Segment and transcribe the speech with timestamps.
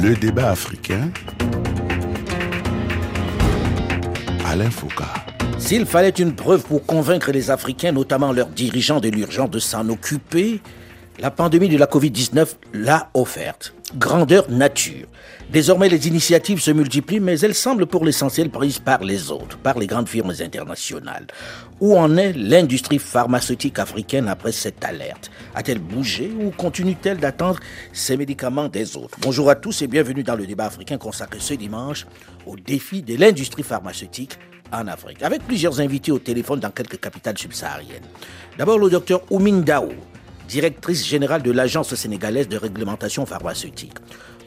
[0.00, 1.10] Le débat africain.
[4.46, 5.02] Alain Foucault.
[5.58, 9.88] S'il fallait une preuve pour convaincre les Africains, notamment leurs dirigeants de l'urgence de s'en
[9.88, 10.60] occuper,
[11.18, 13.74] la pandémie de la Covid-19 l'a offerte.
[13.96, 15.06] Grandeur nature.
[15.50, 19.78] Désormais, les initiatives se multiplient, mais elles semblent pour l'essentiel prises par les autres, par
[19.78, 21.26] les grandes firmes internationales.
[21.80, 25.30] Où en est l'industrie pharmaceutique africaine après cette alerte?
[25.54, 27.60] A-t-elle bougé ou continue-t-elle d'attendre
[27.92, 29.16] ces médicaments des autres?
[29.22, 32.06] Bonjour à tous et bienvenue dans le débat africain consacré ce dimanche
[32.44, 34.38] au défi de l'industrie pharmaceutique
[34.70, 38.04] en Afrique, avec plusieurs invités au téléphone dans quelques capitales subsahariennes.
[38.58, 39.88] D'abord le docteur Oumine Dao,
[40.48, 43.92] directrice générale de l'Agence sénégalaise de réglementation pharmaceutique.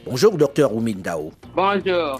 [0.06, 1.32] Bonjour, docteur Oumine Dao.
[1.56, 2.20] Bonjour.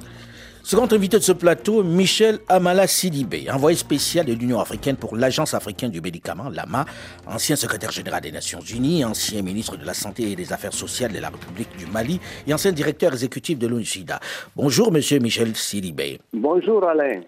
[0.64, 5.56] Second invité de ce plateau, Michel Amala Sidibé, envoyé spécial de l'Union africaine pour l'Agence
[5.56, 6.86] africaine du médicament, l'AMA,
[7.26, 11.12] ancien secrétaire général des Nations Unies, ancien ministre de la Santé et des Affaires sociales
[11.12, 14.20] de la République du Mali et ancien directeur exécutif de l'ONU-SIDA.
[14.56, 16.20] Bonjour, monsieur Michel Sidibé.
[16.32, 17.22] Bonjour, Alain.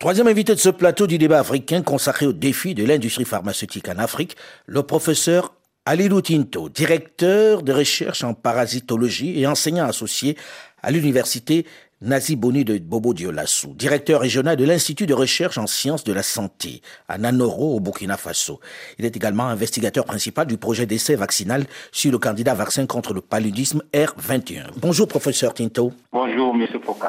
[0.00, 3.98] Troisième invité de ce plateau du débat africain consacré au défi de l'industrie pharmaceutique en
[3.98, 4.36] Afrique,
[4.66, 5.54] le professeur
[5.86, 10.34] Alilou Tinto, directeur de recherche en parasitologie et enseignant associé
[10.82, 11.66] à l'université
[12.00, 16.22] Nazi Boni de Bobo Dioulassou, directeur régional de l'Institut de recherche en sciences de la
[16.22, 18.60] santé à Nanoro au Burkina Faso.
[18.98, 23.20] Il est également investigateur principal du projet d'essai vaccinal sur le candidat vaccin contre le
[23.20, 24.68] paludisme R21.
[24.78, 25.92] Bonjour professeur Tinto.
[26.10, 27.08] Bonjour monsieur Foucault.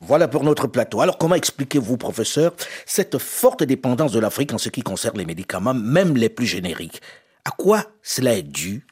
[0.00, 1.00] Voilà pour notre plateau.
[1.00, 2.54] Alors comment expliquez-vous, professeur,
[2.86, 7.00] cette forte dépendance de l'Afrique en ce qui concerne les médicaments, même les plus génériques?
[7.44, 8.82] À quoi cela est dû?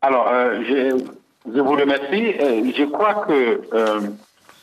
[0.00, 2.34] Alors, euh, je, je, vous remercie.
[2.40, 4.00] Euh, je crois que, euh,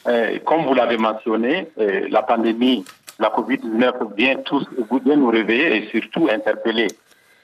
[0.07, 2.85] euh comme vous l'avez mentionné, euh, la pandémie,
[3.19, 4.67] la COVID-19 vient, tous,
[5.05, 6.87] vient nous réveiller et surtout interpeller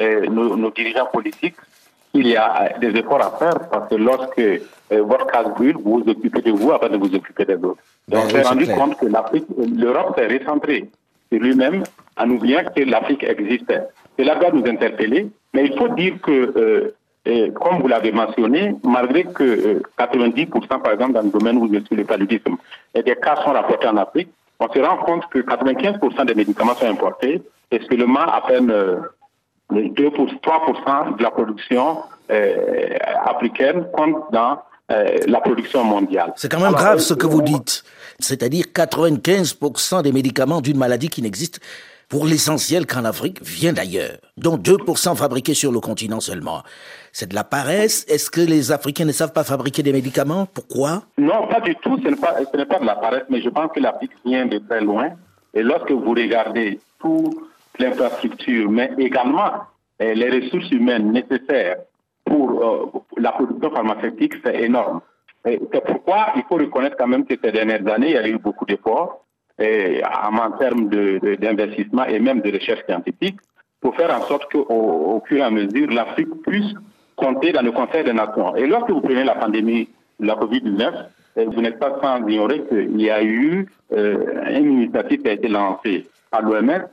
[0.02, 1.56] euh, nos, nos, dirigeants politiques.
[2.14, 4.42] Il y a des efforts à faire parce que lorsque
[4.90, 7.82] votre case brûle, vous vous occupez de vous avant de vous occuper des autres.
[8.10, 8.78] Donc, on s'est rendu clair.
[8.78, 10.90] compte que l'Afrique, l'Europe s'est recentrée
[11.32, 11.84] sur lui-même
[12.17, 13.84] en oubliant que l'Afrique existait.
[14.20, 16.94] Cela doit nous interpeller, mais il faut dire que,
[17.28, 21.72] euh, comme vous l'avez mentionné, malgré que euh, 90%, par exemple, dans le domaine où
[21.72, 22.58] je suis le paludisme,
[22.95, 24.30] et des cas sont rapportés en Afrique,
[24.60, 27.42] on se rend compte que 95% des médicaments sont importés
[27.72, 28.98] et seulement à peine euh,
[29.72, 31.98] 2 pour 3% de la production
[32.32, 34.60] euh, africaine compte dans
[34.92, 36.34] euh, la production mondiale.
[36.36, 37.84] C'est quand même grave ce que vous dites.
[38.20, 41.60] C'est-à-dire 95% des médicaments d'une maladie qui n'existe
[42.11, 46.61] pour l'essentiel qu'en Afrique vient d'ailleurs, dont 2% fabriqués sur le continent seulement.
[47.14, 50.45] C'est de la paresse Est-ce que les Africains ne savent pas fabriquer des médicaments?
[50.45, 51.04] Pourquoi?
[51.17, 51.98] Non, pas du tout.
[52.04, 55.11] Ce n'est pas, de la paresse, mais je pense que l'Afrique vient de très loin.
[55.54, 57.33] Et lorsque vous regardez toute
[57.80, 59.52] l'infrastructure, mais également
[60.02, 61.78] eh, les ressources humaines nécessaires
[62.26, 64.99] pour euh, la production pharmaceutique, c'est énorme.
[65.45, 68.38] C'est pourquoi il faut reconnaître quand même que ces dernières années, il y a eu
[68.38, 69.23] beaucoup d'efforts
[69.60, 73.38] en termes d'investissement et même de recherche scientifique
[73.80, 76.73] pour faire en sorte qu'au au fur et à mesure, l'Afrique puisse
[77.16, 78.56] compter dans le Conseil des Nations.
[78.56, 80.94] Et lorsque vous prenez la pandémie de la COVID-19,
[81.48, 85.48] vous n'êtes pas sans ignorer qu'il y a eu euh, une initiative qui a été
[85.48, 86.88] lancée par l'OMS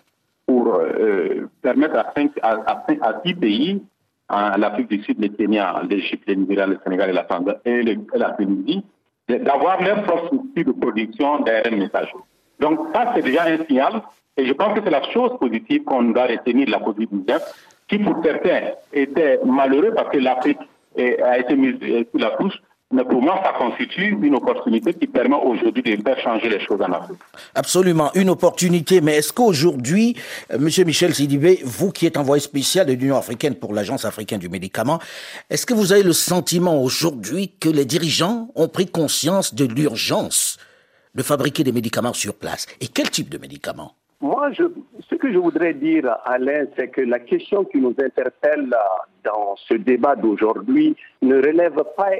[0.46, 3.82] pour euh, permettre à, cinq, à, à, à pays
[4.30, 7.26] l'Afrique du Sud, le Kenya, l'Égypte, le Nigeria, le Sénégal et la,
[7.64, 8.84] et et la Tunisie,
[9.28, 11.88] d'avoir leur propre structure de production d'ARN.
[12.60, 14.02] Donc ça, c'est déjà un signal,
[14.36, 17.40] et je pense que c'est la chose positive qu'on doit retenir de la COVID-19,
[17.88, 20.58] qui pour certains était malheureux parce que l'Afrique
[20.96, 21.76] a été mise
[22.10, 22.60] sous la touche,
[22.90, 26.80] mais pour moi, ça constitue une opportunité qui permet aujourd'hui de faire changer les choses
[26.80, 27.18] en Afrique.
[27.54, 29.02] Absolument, une opportunité.
[29.02, 30.16] Mais est-ce qu'aujourd'hui,
[30.50, 34.40] euh, Monsieur Michel Sidibé, vous qui êtes envoyé spécial de l'Union africaine pour l'Agence africaine
[34.40, 35.00] du médicament,
[35.50, 40.56] est-ce que vous avez le sentiment aujourd'hui que les dirigeants ont pris conscience de l'urgence
[41.14, 43.92] de fabriquer des médicaments sur place Et quel type de médicaments?
[44.20, 44.64] Moi, je,
[45.08, 48.74] ce que je voudrais dire, Alain, c'est que la question qui nous interpelle
[49.24, 52.10] dans ce débat d'aujourd'hui ne relève pas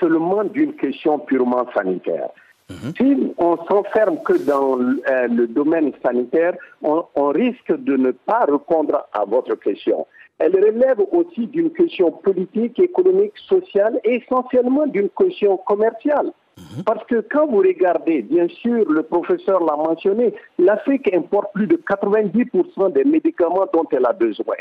[0.00, 2.30] seulement d'une question purement sanitaire.
[2.70, 2.74] Mmh.
[2.96, 8.44] Si on s'enferme que dans euh, le domaine sanitaire, on, on, risque de ne pas
[8.46, 10.06] répondre à votre question.
[10.38, 16.32] Elle relève aussi d'une question politique, économique, sociale et essentiellement d'une question commerciale.
[16.58, 16.82] Mmh.
[16.84, 21.76] Parce que quand vous regardez, bien sûr, le professeur l'a mentionné, l'Afrique importe plus de
[21.76, 24.56] 90% des médicaments dont elle a besoin.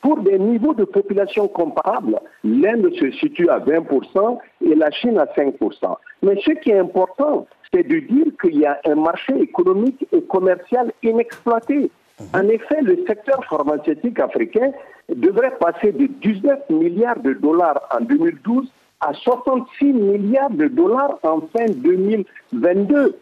[0.00, 5.26] Pour des niveaux de population comparables, l'Inde se situe à 20% et la Chine à
[5.26, 5.96] 5%.
[6.22, 10.22] Mais ce qui est important, c'est de dire qu'il y a un marché économique et
[10.22, 11.90] commercial inexploité.
[12.34, 14.72] En effet, le secteur pharmaceutique africain
[15.08, 21.40] devrait passer de 19 milliards de dollars en 2012 à 66 milliards de dollars en
[21.40, 23.18] fin 2022.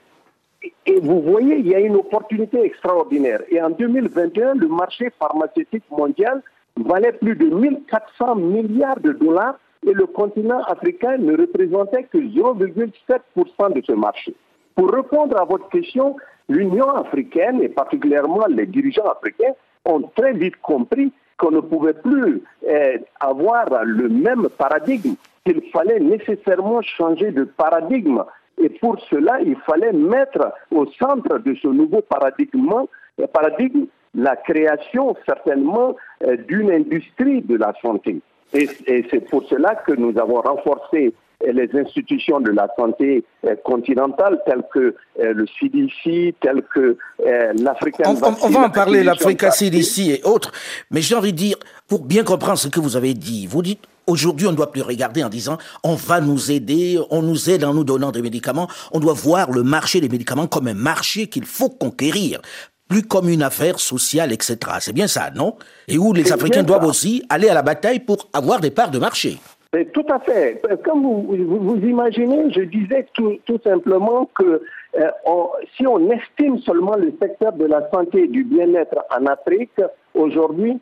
[0.86, 3.42] Et vous voyez, il y a une opportunité extraordinaire.
[3.50, 6.42] Et en 2021, le marché pharmaceutique mondial
[6.76, 13.74] valait plus de 1400 milliards de dollars et le continent africain ne représentait que 0,7%
[13.74, 14.34] de ce marché.
[14.74, 16.16] Pour répondre à votre question,
[16.48, 19.52] l'Union africaine et particulièrement les dirigeants africains
[19.84, 25.14] ont très vite compris qu'on ne pouvait plus eh, avoir le même paradigme,
[25.44, 28.22] qu'il fallait nécessairement changer de paradigme.
[28.62, 32.70] Et pour cela, il fallait mettre au centre de ce nouveau paradigme,
[33.32, 38.20] paradigme la création certainement eh, d'une industrie de la santé.
[38.52, 41.12] Et, et c'est pour cela que nous avons renforcé
[41.52, 46.96] les institutions de la santé euh, continentale telles que euh, le CDC, telles que
[47.26, 50.52] euh, l'African on, on, on, va en parler, l'Africa CDC et autres,
[50.90, 51.56] mais j'ai envie de dire,
[51.88, 54.82] pour bien comprendre ce que vous avez dit, vous dites Aujourd'hui, on ne doit plus
[54.82, 58.68] regarder en disant on va nous aider, on nous aide en nous donnant des médicaments.
[58.92, 62.40] On doit voir le marché des médicaments comme un marché qu'il faut conquérir,
[62.88, 64.58] plus comme une affaire sociale, etc.
[64.80, 65.56] C'est bien ça, non?
[65.88, 68.98] Et où les Africains doivent aussi aller à la bataille pour avoir des parts de
[68.98, 69.38] marché.
[69.92, 70.62] Tout à fait.
[70.84, 74.62] Comme vous, vous, imaginez, je disais tout, tout simplement que
[74.96, 79.26] euh, on, si on estime seulement le secteur de la santé et du bien-être en
[79.26, 79.80] Afrique,
[80.14, 80.78] aujourd'hui,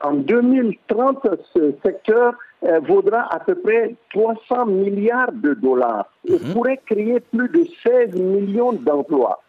[0.00, 2.34] en 2030, ce secteur
[2.64, 6.52] euh, vaudra à peu près 300 milliards de dollars et -hmm.
[6.52, 9.42] pourrait créer plus de 16 millions d'emplois.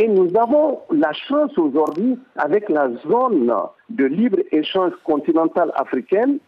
[0.00, 3.52] Et nous avons la chance aujourd'hui, avec la zone
[3.90, 6.38] de libre-échange continentale africaine,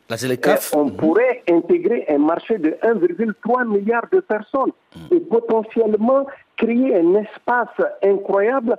[0.73, 4.73] on pourrait intégrer un marché de 1,3 milliard de personnes
[5.11, 6.25] et potentiellement
[6.57, 8.75] créer un espace incroyable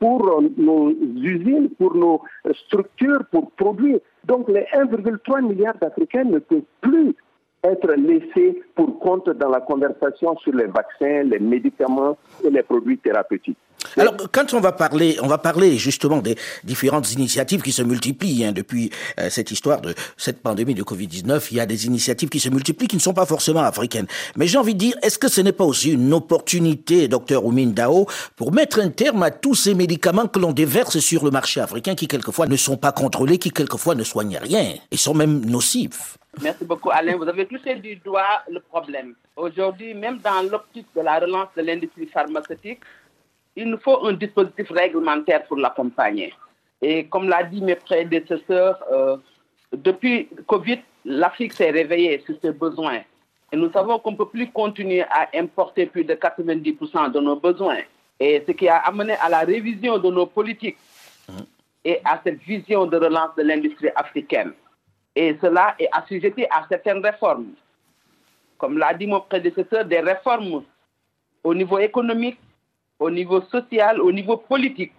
[0.00, 2.20] pour nos usines, pour nos
[2.66, 4.00] structures, pour produire.
[4.24, 7.14] Donc les 1,3 milliard d'Africains ne peuvent plus
[7.72, 12.98] être laissés pour compte dans la conversation sur les vaccins, les médicaments et les produits
[12.98, 13.58] thérapeutiques.
[13.96, 18.44] Alors, quand on va parler, on va parler justement des différentes initiatives qui se multiplient
[18.44, 21.48] hein, depuis euh, cette histoire de cette pandémie de Covid-19.
[21.50, 24.06] Il y a des initiatives qui se multiplient qui ne sont pas forcément africaines.
[24.36, 27.68] Mais j'ai envie de dire, est-ce que ce n'est pas aussi une opportunité, docteur Oumin
[27.68, 31.60] Dao, pour mettre un terme à tous ces médicaments que l'on déverse sur le marché
[31.60, 35.44] africain qui quelquefois ne sont pas contrôlés, qui quelquefois ne soignent rien et sont même
[35.46, 36.18] nocifs?
[36.42, 37.16] Merci beaucoup, Alain.
[37.16, 39.14] Vous avez touché du doigt le problème.
[39.36, 42.80] Aujourd'hui, même dans l'optique de la relance de l'industrie pharmaceutique,
[43.56, 46.34] il nous faut un dispositif réglementaire pour l'accompagner.
[46.82, 49.16] Et comme l'a dit mes prédécesseurs, euh,
[49.72, 53.00] depuis Covid, l'Afrique s'est réveillée sur ses besoins.
[53.50, 57.36] Et nous savons qu'on ne peut plus continuer à importer plus de 90% de nos
[57.36, 57.78] besoins.
[58.20, 60.76] Et ce qui a amené à la révision de nos politiques
[61.84, 64.52] et à cette vision de relance de l'industrie africaine.
[65.16, 67.54] Et cela est assujetti à certaines réformes.
[68.58, 70.62] Comme l'a dit mon prédécesseur, des réformes
[71.42, 72.38] au niveau économique,
[72.98, 74.92] au niveau social, au niveau politique,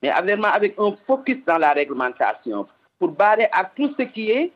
[0.00, 2.66] mais avec un focus dans la réglementation
[2.98, 4.52] pour barrer à tout ce qui est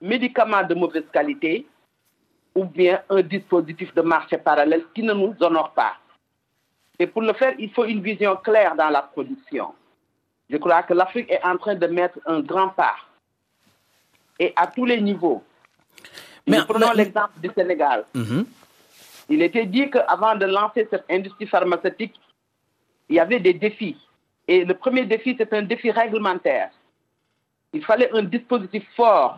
[0.00, 1.66] médicaments de mauvaise qualité
[2.54, 5.94] ou bien un dispositif de marché parallèle qui ne nous honore pas.
[6.98, 9.72] Et pour le faire, il faut une vision claire dans la production.
[10.48, 12.96] Je crois que l'Afrique est en train de mettre un grand pas
[14.40, 15.42] et à tous les niveaux.
[16.46, 18.00] Mais, Nous prenons l'exemple du Sénégal.
[18.14, 18.44] -hmm.
[19.28, 22.16] Il était dit qu'avant de lancer cette industrie pharmaceutique,
[23.08, 23.96] il y avait des défis.
[24.48, 26.70] Et le premier défi, c'est un défi réglementaire.
[27.76, 29.32] Il fallait un dispositif fort,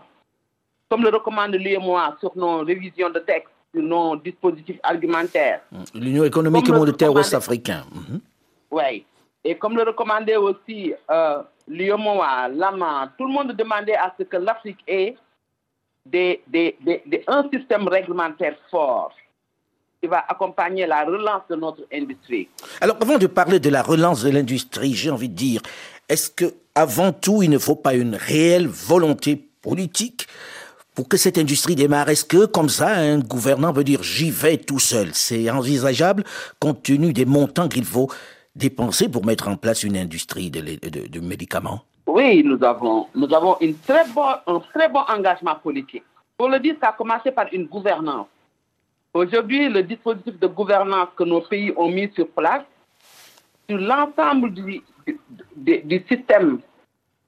[0.88, 5.60] comme le recommande l'UMOA sur nos révisions de texte, sur nos dispositifs argumentaires.
[6.04, 7.84] L'Union économique et monétaire ouest-africaine.
[7.92, 8.20] Mm -hmm.
[8.78, 8.92] Oui.
[9.44, 14.36] Et comme le recommandait aussi euh, l'UMOA, l'AMA, tout le monde demandait à ce que
[14.36, 15.16] l'Afrique ait
[17.26, 19.12] un système réglementaire fort
[20.00, 22.48] qui va accompagner la relance de notre industrie.
[22.80, 25.62] Alors, avant de parler de la relance de l'industrie, j'ai envie de dire,
[26.08, 30.26] est-ce que, avant tout, il ne faut pas une réelle volonté politique
[30.94, 32.08] pour que cette industrie démarre?
[32.08, 35.10] Est-ce que, comme ça, un gouvernant veut dire j'y vais tout seul?
[35.12, 36.24] C'est envisageable
[36.58, 38.10] compte tenu des montants qu'il faut
[38.54, 41.82] dépenser pour mettre en place une industrie de, médicaments?
[42.06, 46.04] Oui, nous avons, nous avons un très bon engagement politique.
[46.36, 48.26] Pour le dire, ça a commencé par une gouvernance.
[49.14, 52.64] Aujourd'hui, le dispositif de gouvernance que nos pays ont mis sur place,
[53.68, 54.82] sur l'ensemble du,
[55.56, 56.60] du, du, système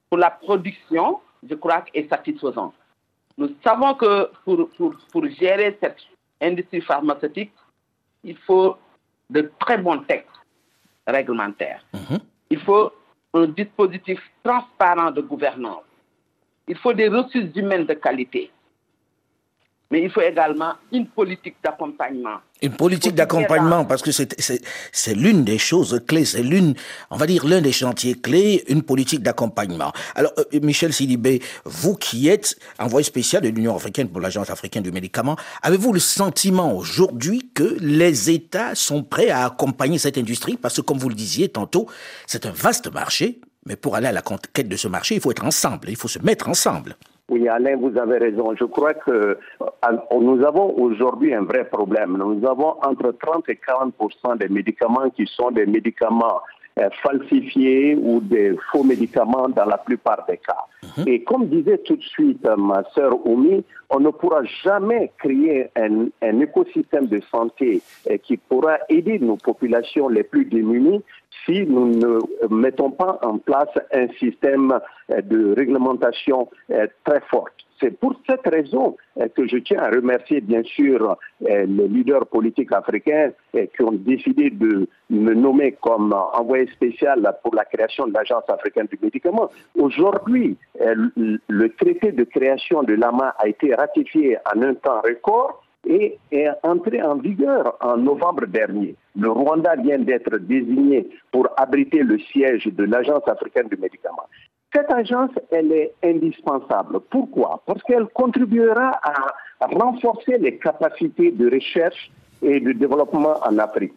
[0.09, 2.73] pour la production, je crois est satisfaisant.
[3.37, 5.97] Nous savons que pour, pour, pour gérer cette
[6.41, 7.53] industrie pharmaceutique,
[8.23, 8.77] il faut
[9.29, 10.29] de très bons textes
[11.07, 11.83] réglementaires.
[11.93, 12.19] Mm -hmm.
[12.49, 12.91] Il faut
[13.33, 15.83] un dispositif transparent de gouvernance.
[16.67, 18.51] Il faut des ressources humaines de qualité.
[19.91, 22.37] Mais il faut également une politique d'accompagnement.
[22.61, 26.73] Une politique d'accompagnement, parce que c'est l'une des choses clés, c'est l'une,
[27.11, 29.91] on va dire, l'un des chantiers clés, une politique d'accompagnement.
[30.15, 34.83] Alors, euh, Michel Sidibé, vous qui êtes envoyé spécial de l'Union africaine pour l'Agence africaine
[34.83, 40.57] du médicament, avez-vous le sentiment aujourd'hui que les États sont prêts à accompagner cette industrie?
[40.57, 41.87] Parce que, comme vous le disiez tantôt,
[42.25, 45.31] c'est un vaste marché, mais pour aller à la conquête de ce marché, il faut
[45.31, 46.95] être ensemble, il faut se mettre ensemble.
[47.29, 48.53] Oui, Alain, vous avez raison.
[48.55, 52.17] Je crois que euh, nous avons aujourd'hui un vrai problème.
[52.17, 53.95] Nous avons entre 30 et 40
[54.39, 56.41] des médicaments qui sont des médicaments
[56.77, 60.65] euh, falsifiés ou des faux médicaments dans la plupart des cas.
[60.97, 61.07] Mhm.
[61.07, 65.71] Et comme disait tout de suite euh, ma sœur Oumi, on ne pourra jamais créer
[65.75, 67.81] un, un écosystème de santé
[68.23, 71.01] qui pourra aider nos populations les plus démunies
[71.45, 74.79] si nous ne mettons pas en place un système
[75.11, 77.49] euh, de réglementation euh, très fort.
[77.79, 82.71] C'est pour cette raison euh, que je tiens à remercier bien sûr les leaders politiques
[82.71, 88.43] africains qui ont décidé de me nommer comme envoyé spécial pour la création de l'Agence
[88.47, 89.49] africaine du médicament.
[89.77, 96.17] Aujourd'hui, le traité de création de l'AMA a été ratifié en un temps record et
[96.31, 98.95] est entré en vigueur en novembre dernier.
[99.15, 104.27] Le Rwanda vient d'être désigné pour abriter le siège de l'Agence africaine du médicament.
[104.73, 106.99] Cette agence, elle est indispensable.
[107.09, 107.61] Pourquoi?
[107.65, 112.11] Parce qu'elle contribuera à renforcer les capacités de recherche
[112.41, 113.93] et de développement en Afrique.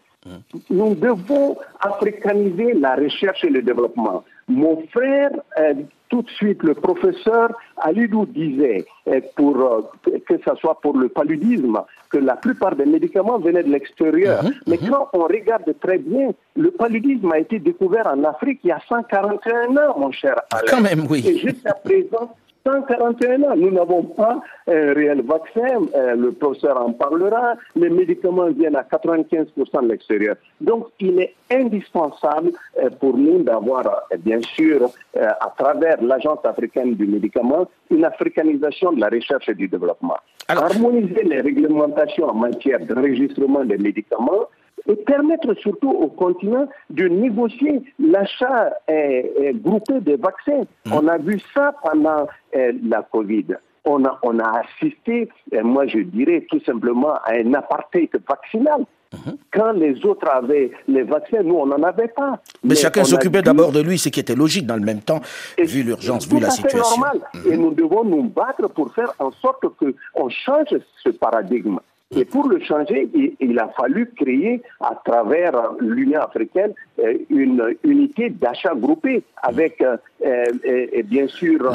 [0.70, 4.24] Nous devons africaniser la recherche et le développement.
[4.48, 5.74] Mon frère, euh,
[6.08, 9.80] tout de suite, le professeur Alidou disait, euh, pour, euh,
[10.26, 11.78] que ce soit pour le paludisme,
[12.10, 14.42] que la plupart des médicaments venaient de l'extérieur.
[14.42, 14.90] Mhm, Mais mhm.
[14.90, 18.80] quand on regarde très bien, le paludisme a été découvert en Afrique il y a
[18.88, 20.62] 141 ans, mon cher Alain.
[20.68, 21.24] Quand même, oui.
[21.26, 22.34] Et jusqu'à présent,
[22.68, 23.56] 141 ans.
[23.56, 25.86] Nous n'avons pas un réel vaccin.
[25.94, 27.54] Euh, le professeur en parlera.
[27.74, 30.36] Les médicaments viennent à 95% de l'extérieur.
[30.60, 32.50] Donc, il est indispensable
[32.82, 38.92] euh, pour nous d'avoir, euh, bien sûr, à travers l'Agence africaine du médicament, une africanisation
[38.92, 40.16] de la recherche et du développement.
[40.48, 44.46] Harmoniser les réglementations en matière d'enregistrement des médicaments,
[44.86, 50.62] et permettre surtout au continent de négocier l'achat euh, euh, groupé des vaccins.
[50.86, 50.92] Mmh.
[50.92, 53.46] On a vu ça pendant euh, la Covid.
[53.84, 55.28] On a, on a assisté,
[55.62, 58.84] moi je dirais tout simplement, à un apartheid vaccinal.
[59.10, 59.30] Mmh.
[59.50, 62.38] Quand les autres avaient les vaccins, nous, on n'en avait pas.
[62.62, 65.20] Mais, chacun s'occupait d'abord de lui, ce qui était logique dans le même temps,
[65.56, 66.82] vu l'urgence, vu la situation.
[67.00, 67.20] normal.
[67.32, 67.52] Mmh.
[67.52, 71.78] Et nous devons nous battre pour faire en sorte qu'on change ce paradigme.
[72.16, 73.06] Et pour le changer,
[73.38, 79.98] il, a fallu créer à travers l'Union africaine euh, une unité d'achat groupé avec, euh,
[80.24, 81.70] euh, bien sûr,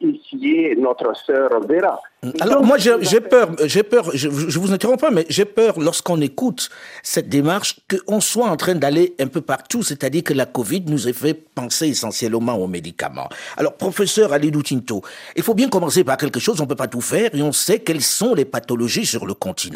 [0.00, 2.00] ici notre sœur Vera.
[2.40, 6.70] Alors moi j'ai peur, j'ai peur, je, vous interromps pas, mais j'ai peur lorsqu'on écoute
[7.02, 11.06] cette démarche qu'on soit en train d'aller un peu partout, c'est-à-dire que la Covid nous
[11.06, 13.28] ait fait penser essentiellement aux médicaments.
[13.58, 15.02] Alors professeur Alidou Tinto,
[15.36, 17.80] il faut bien commencer par quelque chose, on peut pas tout faire et on sait
[17.80, 19.73] quelles sont les pathologies sur le continent.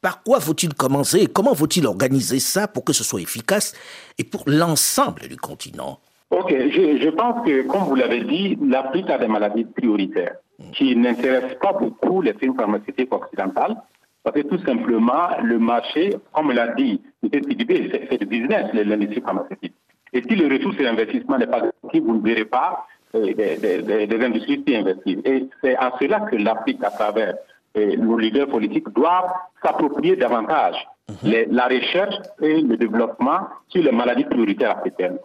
[0.00, 3.74] Par quoi faut-il commencer et comment faut-il organiser ça pour que ce soit efficace
[4.18, 5.98] et pour l'ensemble du continent?
[6.30, 10.36] Ok, je, je pense que comme vous l'avez dit, l'Afrique a des maladies prioritaires
[10.72, 13.76] qui n'intéresse pas beaucoup les firmes pharmaceutiques occidentales,
[14.22, 19.74] parce que tout simplement, le marché, comme l'a dit c'est du business, l'industrie pharmaceutique.
[20.12, 24.24] Et si le retour sur l'investissement n'est pas actif, vous ne verrez pas euh, des,
[24.24, 25.24] industries qui investissent.
[25.24, 27.34] Et c'est à cela que l'Afrique, à travers
[27.76, 30.76] euh, nos leaders politiques, doivent s'approprier davantage
[31.08, 31.46] mhm.
[31.50, 35.18] la recherche et le développement sur les maladies prioritaires africaines.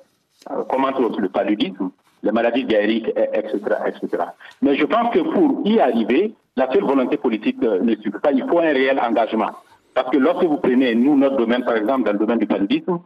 [0.51, 1.91] Euh, comment le paludisme,
[2.23, 4.23] les maladies diarrhéiques, etc., etc.
[4.61, 8.31] Mais je pense que pour y arriver, la seule volonté politique euh, ne suffit pas.
[8.31, 9.51] Il faut un réel engagement.
[9.93, 12.99] Parce que lorsque vous prenez, nous, notre domaine, par exemple, dans le domaine du paludisme,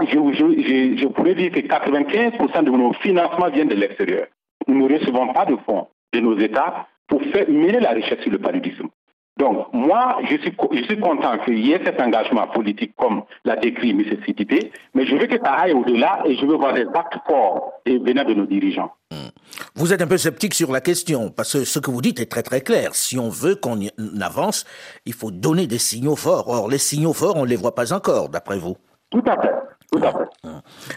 [0.00, 4.26] je, je, pourrais dire que 95% de nos financements viennent de l'extérieur.
[4.68, 8.32] Nous ne recevons pas de fonds de nos États pour faire mener la recherche sur
[8.32, 8.88] le paludisme.
[9.36, 13.56] Donc, moi, je suis, je suis content qu'il y ait cet engagement politique comme l'a
[13.56, 14.02] décrit M.
[14.24, 17.72] Sidibé, mais je veux que ça aille au-delà et je veux voir des actes forts
[17.86, 18.92] venant de nos dirigeants.
[19.10, 19.28] Hmm.
[19.74, 22.30] Vous êtes un peu sceptique sur la question, parce que ce que vous dites est
[22.30, 22.94] très très clair.
[22.94, 23.78] Si on veut qu'on
[24.22, 24.64] avance,
[25.04, 26.48] il faut donner des signaux forts.
[26.48, 28.76] Or, les signaux forts, on ne les voit pas encore, d'après vous.
[29.10, 29.52] Tout à fait.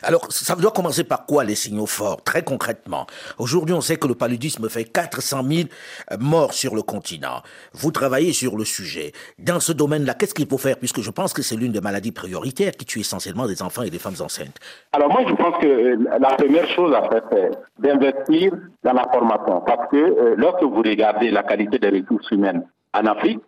[0.03, 3.05] Alors, ça doit commencer par quoi les signaux forts, très concrètement?
[3.37, 5.67] Aujourd'hui, on sait que le paludisme fait 400 000
[6.11, 7.41] euh, morts sur le continent.
[7.73, 9.11] Vous travaillez sur le sujet.
[9.37, 10.77] Dans ce domaine-là, qu'est-ce qu'il faut faire?
[10.77, 13.89] Puisque je pense que c'est l'une des maladies prioritaires qui tue essentiellement des enfants et
[13.89, 14.57] des femmes enceintes.
[14.93, 19.05] Alors moi, je pense que euh, la première chose à faire, c'est d'investir dans la
[19.11, 19.61] formation.
[19.61, 23.39] Parce que euh, lorsque vous regardez la qualité des ressources humaines en Afrique,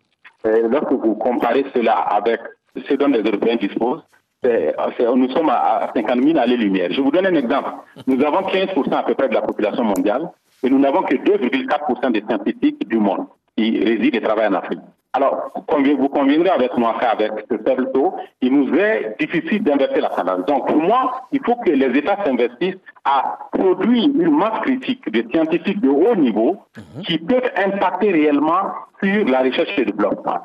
[0.43, 2.39] lorsque vous comparez cela avec
[2.87, 4.01] ce dont les Européens disposent,
[4.43, 6.89] nous sommes à 50 000 années-lumière.
[6.91, 7.71] Je vous donne un exemple.
[8.05, 10.29] Nous avons 15 à peu près de la population mondiale
[10.63, 13.25] et nous n'avons que 2,4 des scientifiques du monde
[13.55, 14.79] qui résident et travaillent en Afrique.
[15.13, 20.09] Alors, vous conviendrez avec moi qu'avec ce faible taux, il nous est difficile d'inverser la
[20.09, 20.45] tendance.
[20.45, 25.27] Donc, pour moi, il faut que les États s'investissent à produire une masse critique de
[25.31, 27.01] scientifiques de haut niveau mhm.
[27.03, 30.39] qui peuvent impacter réellement sur la recherche et le développement.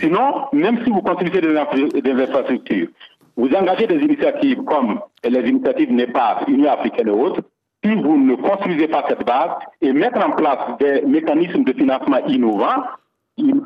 [0.00, 2.88] Sinon, même si vous construisez des, infrastructures,
[3.36, 7.42] vous engagez des initiatives comme les initiatives NEPAD, Union africaine et autres,
[7.84, 9.50] si vous ne construisez pas cette base
[9.80, 12.82] et mettre en place des mécanismes de financement innovants,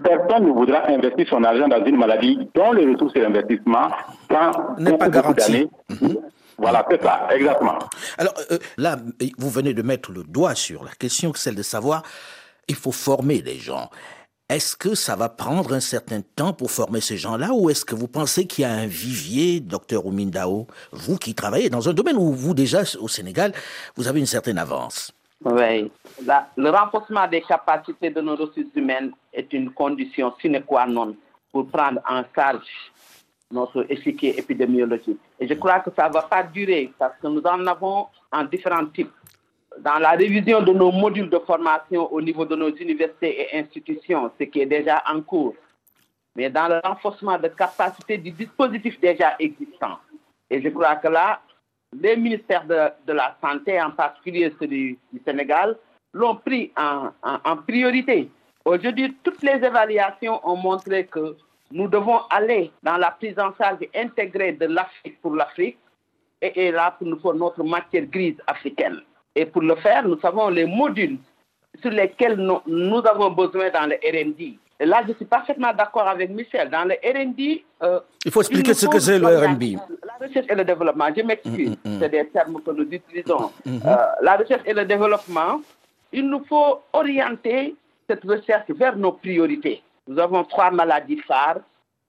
[0.03, 3.91] personne ne voudra investir son argent dans une maladie dont le retour sur l'investissement
[4.79, 5.69] n'est pas garanti.
[6.59, 7.79] Voilà, c'est ça, exactement.
[8.19, 8.97] Alors euh, là,
[9.39, 12.03] vous venez de mettre le doigt sur la question, celle de savoir,
[12.69, 13.89] il faut former les gens.
[14.51, 17.95] Est-ce que ça va prendre un certain temps pour former ces gens-là ou est-ce que
[17.95, 22.17] vous pensez qu'il y a un vivier, docteur Oumindao, vous qui travaillez dans un domaine
[22.17, 23.53] où vous déjà au Sénégal,
[23.95, 25.13] vous avez une certaine avance?
[25.45, 25.89] Oui,
[26.57, 31.15] le renforcement des capacités de nos ressources humaines est une condition sine qua non
[31.53, 32.67] pour prendre en charge
[33.53, 35.21] notre échiquier épidémiologique.
[35.39, 38.43] Et je crois que ça ne va pas durer parce que nous en avons en
[38.43, 39.13] différents types
[39.79, 44.31] dans la révision de nos modules de formation au niveau de nos universités et institutions,
[44.39, 45.55] ce qui est déjà en cours,
[46.35, 49.99] mais dans le renforcement de capacité du dispositif déjà existant.
[50.51, 51.41] Et je crois que là,
[51.93, 55.77] les ministères de, la Santé, en particulier celui du Sénégal,
[56.13, 58.31] l'ont pris en, priorité.
[58.65, 61.37] Aujourd'hui, toutes les évaluations ont montré que
[61.73, 65.79] nous devons aller dans la prise en charge intégrée de l'Afrique pour l'Afrique
[66.43, 69.01] et, là, pour faire notre matière grise africaine.
[69.35, 71.19] Et pour le faire, nous savons les modules
[71.81, 74.59] sur lesquels nous, avons besoin dans le RD.
[74.83, 76.71] Et là, je suis parfaitement d'accord avec Michel.
[76.71, 77.63] Dans le RD.
[77.83, 79.79] Euh, il faut expliquer ce que c'est le RD.
[80.05, 81.99] La, recherche et le développement, je m'excuse, mm, mm, mm.
[82.01, 83.51] c'est des termes que nous utilisons.
[83.67, 85.61] Euh, la recherche et le développement,
[86.13, 87.77] il nous faut orienter
[88.09, 89.83] cette recherche vers nos priorités.
[90.09, 91.61] Nous avons trois maladies phares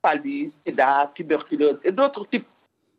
[0.01, 2.47] paludisme, sida, tuberculose et d'autres types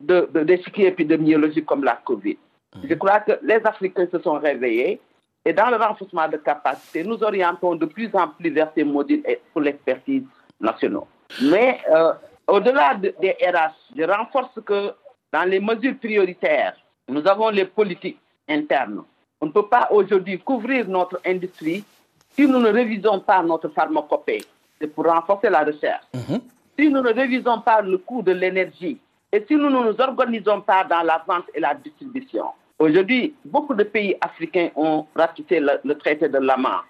[0.00, 2.37] de, de, épidémiologiques comme la COVID.
[2.76, 2.88] Mhm.
[2.88, 5.00] Je crois que les Africains se sont réveillés
[5.44, 9.24] et dans le renforcement de capacité, nous orientons de plus en plus vers ces modules
[9.52, 10.22] pour l'expertise
[10.61, 11.02] nationale.
[11.42, 12.12] Mais euh,
[12.46, 14.92] au-delà des RH, je renforce que
[15.32, 16.76] dans les mesures prioritaires,
[17.08, 19.02] nous avons les politiques internes.
[19.40, 21.85] On ne peut pas aujourd'hui couvrir notre industrie
[22.30, 24.44] si nous ne révisons pas notre pharmacopée.
[24.80, 26.04] C'est pour renforcer la recherche.
[26.14, 26.40] Mhm.
[26.78, 28.98] Si nous ne révisons pas le coût de l'énergie
[29.32, 32.46] et si nous ne nous organisons pas dans la vente et la distribution,
[32.83, 36.83] Aujourd'hui, beaucoup de pays africains ont ratifié le, traité de Lama.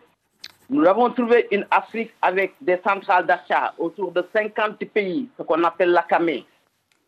[0.70, 5.62] Nous avons trouvé une Afrique avec des centrales d'achat autour de 50 pays, ce qu'on
[5.64, 6.44] appelle l'ACAME,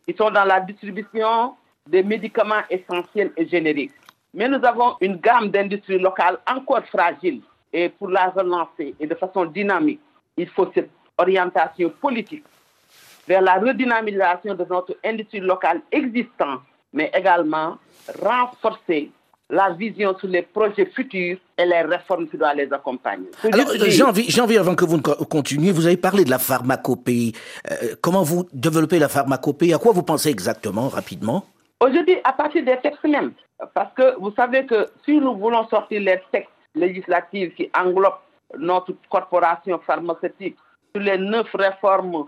[0.07, 1.55] qui sont dans la distribution
[1.88, 3.94] des médicaments essentiels et génériques.
[4.35, 7.40] Mais nous avons une gamme d'industries locales encore fragile.
[7.73, 10.01] Et pour la relancer et de façon dynamique,
[10.37, 12.44] il faut cette orientation politique
[13.27, 16.61] vers la redynamisation de notre industrie locale existante,
[16.94, 17.76] mais également
[18.22, 19.11] renforcer
[19.50, 23.28] la vision sur les projets futurs et les réformes qui doivent les accompagner.
[23.52, 27.33] Alors, j'ai envie, avant que vous ne continuiez, vous avez parlé de la pharmacopée.
[27.70, 29.74] Euh, comment vous développez la pharmacopée?
[29.74, 31.44] À quoi vous pensez exactement, rapidement?
[31.80, 33.33] Aujourd'hui, à partir des textes même.
[33.74, 38.14] Parce que vous savez que si nous voulons sortir les textes législatifs qui englobent
[38.59, 40.57] notre corporation pharmaceutique
[40.94, 42.26] sur les neuf réformes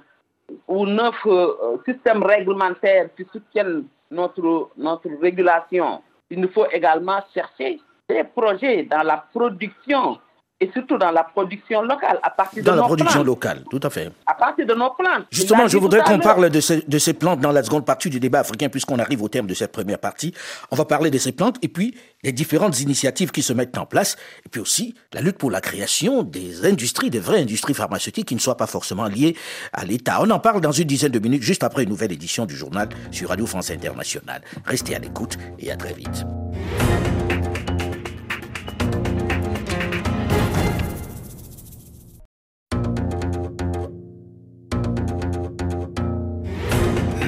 [0.69, 7.81] ou neuf euh, systèmes réglementaires qui soutiennent notre, notre régulation, il nous faut également chercher
[8.09, 10.19] des projets dans la production
[10.59, 13.91] et surtout dans la production locale, à partir dans de la production locale, tout à
[13.91, 14.11] fait.
[14.25, 15.27] À partir de nos plantes.
[15.31, 18.21] Justement, je voudrais qu'on parle de ces, de ces plantes dans la seconde partie du
[18.21, 20.33] débat africain, puisqu'on arrive au terme de cette première partie.
[20.71, 23.85] On va parler de ces plantes et puis les différentes initiatives qui se mettent en
[23.85, 24.17] place,
[24.47, 28.35] et puis aussi la lutte pour la création des industries, des vraies industries pharmaceutiques qui
[28.35, 29.37] ne soient pas forcément liées
[29.75, 30.19] à l'État.
[30.23, 32.89] On en parle dans une dizaine de minutes, juste après une nouvelle édition du journal
[33.11, 34.41] sur Radio France Internationale.
[34.65, 36.25] Restez à l'écoute et à très vite.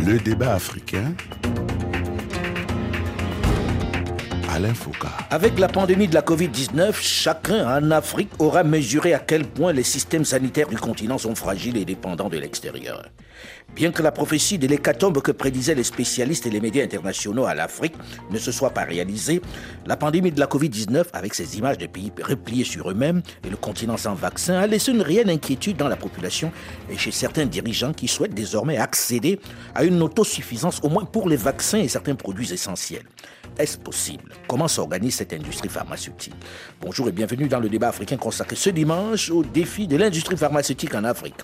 [0.09, 1.13] Le débat africain.
[5.31, 9.85] Avec la pandémie de la Covid-19, chacun en Afrique aura mesuré à quel point les
[9.85, 13.09] systèmes sanitaires du continent sont fragiles et dépendants de l'extérieur.
[13.77, 17.55] Bien que la prophétie de l'hécatombe que prédisaient les spécialistes et les médias internationaux à
[17.55, 17.95] l'Afrique
[18.33, 19.41] ne se soit pas réalisée,
[19.87, 23.57] la pandémie de la Covid-19, avec ses images de pays repliés sur eux-mêmes et le
[23.57, 26.51] continent sans vaccin, a laissé une réelle inquiétude dans la population
[26.91, 29.39] et chez certains dirigeants qui souhaitent désormais accéder
[29.75, 33.05] à une autosuffisance, au moins pour les vaccins et certains produits essentiels.
[33.59, 34.33] Est-ce possible?
[34.49, 36.33] Comment s'organise cette industrie pharmaceutique
[36.81, 40.95] Bonjour et bienvenue dans le débat africain consacré ce dimanche au défi de l'industrie pharmaceutique
[40.95, 41.35] en Afrique.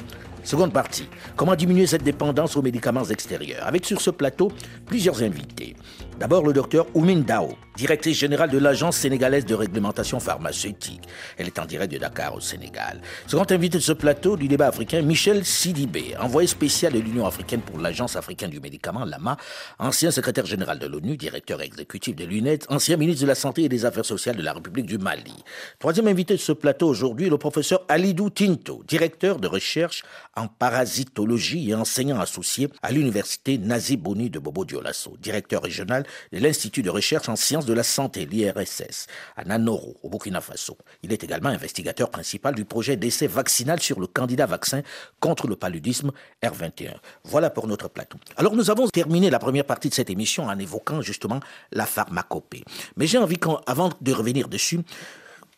[0.42, 3.66] Seconde partie, comment diminuer cette dépendance aux médicaments extérieurs?
[3.66, 4.50] Avec sur ce plateau
[4.86, 5.76] plusieurs invités.
[6.18, 11.02] D'abord le docteur Oumin Dao, directrice générale de l'Agence sénégalaise de réglementation pharmaceutique.
[11.36, 13.00] Elle est en direct de Dakar au Sénégal.
[13.26, 17.60] Second invité de ce plateau du débat africain, Michel Sidibé, envoyé spécial de l'Union africaine
[17.60, 19.36] pour l'Agence africaine du médicament, l'AMA,
[19.78, 23.68] ancien secrétaire général de l'ONU, directeur exécutif de l'UNED, ancien ministre de la Santé et
[23.68, 25.34] des Affaires sociales de la République du Mali.
[25.78, 30.04] Troisième invité de ce plateau aujourd'hui, le professeur Alidou Tinto, directeur de recherche
[30.36, 36.38] en parasitologie et enseignant associé à l'université Nazi Boni de Bobo Dioulasso, directeur régional de
[36.38, 40.76] l'Institut de recherche en sciences de la santé, l'IRSS, à Nanoro, au Burkina Faso.
[41.02, 44.82] Il est également investigateur principal du projet d'essai vaccinal sur le candidat vaccin
[45.20, 46.10] contre le paludisme
[46.42, 46.94] R21.
[47.24, 48.18] Voilà pour notre plateau.
[48.36, 51.40] Alors nous avons terminé la première partie de cette émission en évoquant justement
[51.72, 52.64] la pharmacopée.
[52.96, 54.80] Mais j'ai envie, avant de revenir dessus,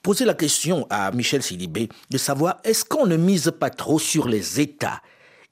[0.03, 4.29] poser la question à Michel Sidibé de savoir est-ce qu'on ne mise pas trop sur
[4.29, 5.03] les États?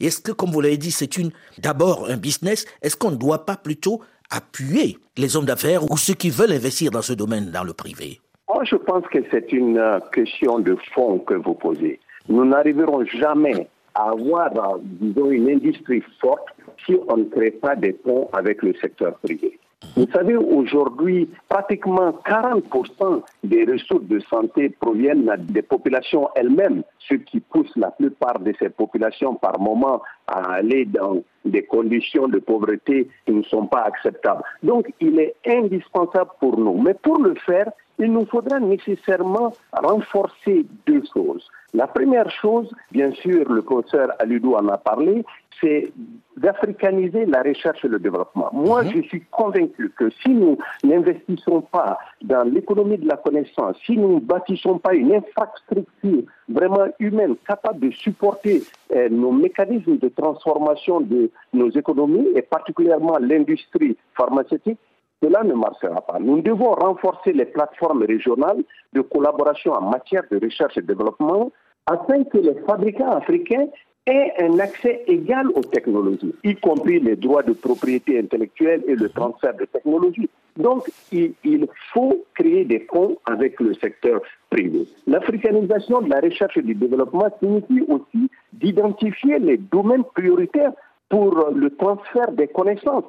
[0.00, 1.10] Est-ce que, comme vous l'avez dit, c'est
[1.58, 4.02] d'abord un business Est-ce qu'on ne doit pas plutôt
[4.36, 8.20] appuyer les hommes d'affaires ou ceux qui veulent investir dans ce domaine dans le privé
[8.48, 12.00] Moi, je pense que c'est une euh, question de fond que vous posez.
[12.28, 16.48] Nous n'arriverons jamais à avoir, euh, une industrie forte
[16.84, 19.58] si on ne crée pas des ponts avec le secteur privé.
[19.96, 27.40] Vous savez, aujourd'hui, pratiquement 40% des ressources de santé proviennent des populations elles-mêmes, ce qui
[27.40, 33.08] pousse la plupart de ces populations par moment à aller dans des conditions de pauvreté
[33.26, 34.42] qui ne sont pas acceptables.
[34.62, 36.80] Donc, il est indispensable pour nous.
[36.82, 41.48] Mais pour le faire, il nous faudra nécessairement renforcer deux choses.
[41.74, 45.24] La première chose, bien sûr, le professeur Aludou en a parlé,
[45.60, 45.92] c'est
[46.36, 48.48] d'africaniser la recherche et le développement.
[48.52, 48.92] Moi, mhm.
[48.94, 54.14] je suis convaincu que si nous n'investissons pas dans l'économie de la connaissance, si nous
[54.14, 58.62] ne bâtissons pas une infrastructure vraiment humaine capable de supporter
[58.94, 64.78] euh, nos mécanismes de transformation de nos économies et particulièrement l'industrie pharmaceutique,
[65.20, 66.18] cela ne marchera pas.
[66.20, 71.50] Nous devons renforcer les plateformes régionales de collaboration en matière de recherche et développement
[71.86, 73.66] afin que les fabricants africains
[74.06, 79.08] aient un accès égal aux technologies, y compris les droits de propriété intellectuelle et le
[79.08, 80.28] transfert de technologies.
[80.56, 84.20] Donc, il, faut créer des fonds avec le secteur
[84.50, 84.86] privé.
[85.06, 90.72] L'africanisation de la recherche et du développement signifie aussi d'identifier les domaines prioritaires
[91.08, 93.04] pour le transfert des connaissances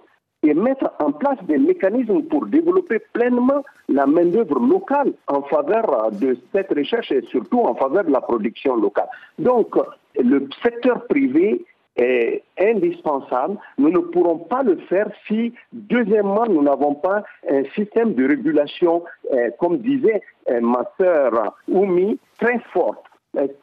[0.45, 6.37] et mettre en place des mécanismes pour développer pleinement la main-d'œuvre locale en faveur de
[6.53, 9.09] cette recherche et surtout en faveur de la production locale.
[9.39, 9.75] Donc,
[10.17, 13.57] le secteur privé est indispensable.
[13.77, 19.03] Nous ne pourrons pas le faire si, deuxièmement, nous n'avons pas un système de régulation,
[19.33, 23.01] euh, comme disait euh, ma sœur Oumi, très fort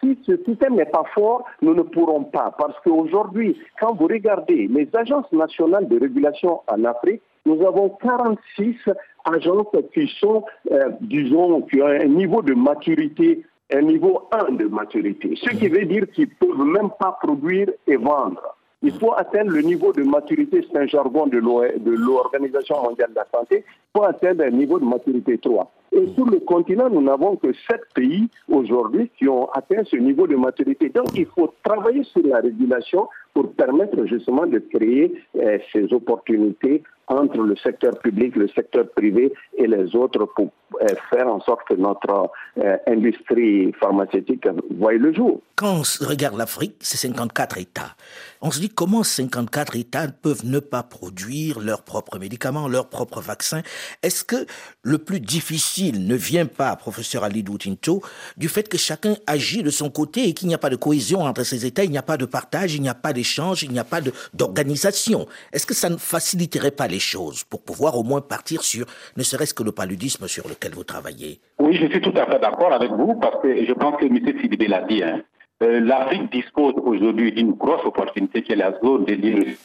[0.00, 2.54] si ce système n'est pas fort, nous ne pourrons pas.
[2.58, 8.76] Parce qu'aujourd'hui, quand vous regardez les agences nationales de régulation en Afrique, nous avons 46
[9.24, 14.66] agences qui sont, euh, disons, qui ont un niveau de maturité, un niveau 1 de
[14.66, 15.34] maturité.
[15.36, 18.56] Ce qui veut dire qu'ils ne peuvent même pas produire et vendre.
[18.82, 23.26] Il faut atteindre le niveau de maturité, c'est un jargon de l'Organisation mondiale de la
[23.32, 25.70] santé, il faut atteindre un niveau de maturité 3.
[25.92, 30.26] Et sur le continent, nous n'avons que sept pays aujourd'hui qui ont atteint ce niveau
[30.26, 30.88] de maturité.
[30.88, 36.82] Donc, il faut travailler sur la régulation pour permettre justement de créer euh, ces opportunités
[37.12, 41.60] entre le secteur public, le secteur privé et les autres pour euh, faire en sorte
[41.68, 45.40] que notre euh, industrie pharmaceutique voie le jour.
[45.56, 47.94] Quand on regarde l'Afrique, c'est 54 États.
[48.40, 53.20] On se dit comment 54 États peuvent ne pas produire leurs propres médicaments, leurs propres
[53.20, 53.62] vaccins.
[54.02, 54.46] Est-ce que
[54.82, 58.02] le plus difficile ne vient pas, professeur Ali Doutinto,
[58.36, 61.20] du fait que chacun agit de son côté et qu'il n'y a pas de cohésion
[61.20, 63.70] entre ces États, il n'y a pas de partage, il n'y a pas d'échange, il
[63.70, 64.00] n'y a pas
[64.32, 65.26] d'organisation?
[65.52, 68.86] Est-ce que ça ne faciliterait pas les choses pour pouvoir au moins partir sur
[69.16, 72.38] ne serait-ce que le paludisme sur lequel vous travaillez Oui, je suis tout à fait
[72.38, 74.18] d'accord avec vous parce que je pense que M.
[74.40, 75.02] Sidibé l'a dit.
[75.02, 75.20] Hein.
[75.62, 79.56] Euh, L'Afrique dispose aujourd'hui d'une grosse opportunité qui est la zone de l'île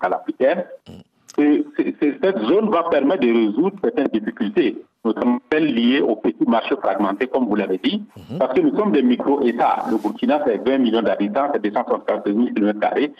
[0.00, 0.64] africaine.
[0.88, 1.62] Mm.
[2.22, 7.26] cette zone va permettre de résoudre certaines difficultés notamment celles liées aux petits marchés fragmentés,
[7.26, 8.38] comme vous l'avez dit, mhm.
[8.38, 9.84] parce que nous sommes des micro-États.
[9.90, 13.12] Le Burkina, c'est 20 millions d'habitants, c'est 234 000 km.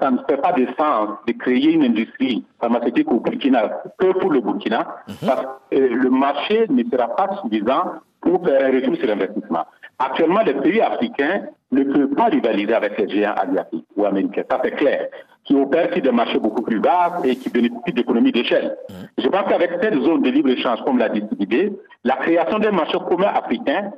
[0.00, 4.30] Ça ne fait pas de sens de créer une industrie pharmaceutique au Burkina que pour
[4.30, 5.14] le Burkina, mhm.
[5.26, 9.64] parce que le marché ne sera pas suffisant pour faire un retour sur l'investissement.
[9.98, 14.60] Actuellement, les pays africains ne peuvent pas rivaliser avec les géants asiatiques ou américains, ça
[14.64, 15.08] c'est clair,
[15.44, 18.76] qui opèrent sur des marchés beaucoup plus bas et qui bénéficient d'économies d'échelle.
[19.18, 21.22] Je pense qu'avec cette zone de libre-échange, comme l'a dit
[22.04, 23.92] la création d'un marché commun africain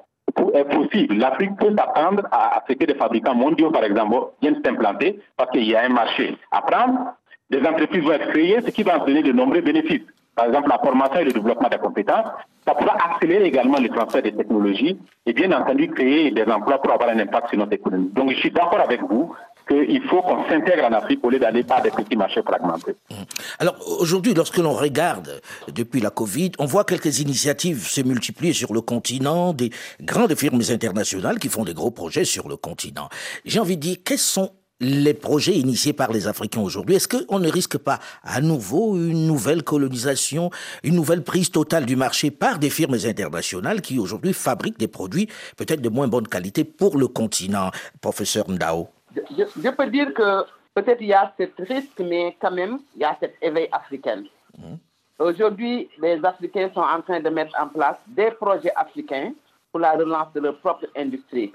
[0.55, 1.16] est possible.
[1.16, 5.64] L'Afrique peut s'attendre à, ce que des fabricants mondiaux, par exemple, viennent s'implanter parce qu'il
[5.64, 7.14] y a un marché à prendre.
[7.51, 10.03] Des entreprises vont être créées, ce qui va entraîner de nombreux bénéfices
[10.35, 12.27] par exemple la formation et le développement des compétences,
[12.66, 16.92] ça pourra accélérer également le transfert des technologies et bien entendu créer des emplois pour
[16.92, 18.09] avoir un impact sur notre économie.
[18.14, 19.35] Donc je suis d'accord avec vous
[19.72, 22.94] qu'il faut qu'on s'intègre en Afrique au lieu d'aller par des petits marchés fragmentés.
[23.11, 23.14] Mmh.
[23.58, 25.40] Alors aujourd'hui, lorsque l'on regarde
[25.72, 30.61] depuis la Covid, on voit quelques initiatives se multiplier sur le continent, des grandes firmes
[30.70, 33.08] internationales qui font des gros projets sur le continent.
[33.44, 36.96] J'ai envie de dire, quels sont les projets initiés par les Africains aujourd'hui?
[36.96, 40.50] Est-ce qu'on ne risque pas à nouveau une nouvelle colonisation,
[40.82, 45.28] une nouvelle prise totale du marché par des firmes internationales qui aujourd'hui fabriquent des produits
[45.56, 50.44] peut-être de moins bonne qualité pour le continent, professeur Ndao je, peux dire que
[50.75, 54.22] peut-être il y a ce risque, mais quand même, il y a cet éveil africain.
[54.57, 54.75] Mmh.
[55.18, 59.33] Aujourd'hui, les Africains sont en train de mettre en place des projets africains
[59.70, 61.53] pour la relance de leur propre industrie.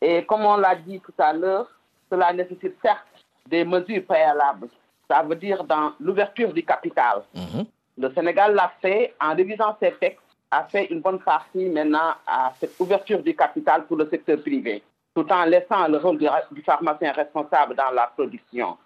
[0.00, 1.68] Et comme on l'a dit tout à l'heure,
[2.10, 3.06] cela nécessite certes
[3.46, 4.68] des mesures préalables.
[5.08, 7.22] Ça veut dire dans l'ouverture du capital.
[7.34, 7.66] Mhm.
[7.98, 12.52] Le Sénégal l'a fait en révisant ses textes, a fait une bonne partie maintenant à
[12.58, 14.82] cette ouverture du capital pour le secteur privé,
[15.14, 18.76] tout en laissant le rôle du pharmacien responsable dans la production.